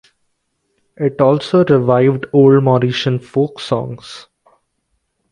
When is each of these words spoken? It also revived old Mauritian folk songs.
It 0.97 1.21
also 1.21 1.63
revived 1.63 2.25
old 2.33 2.63
Mauritian 2.63 3.21
folk 3.23 3.59
songs. 3.59 4.25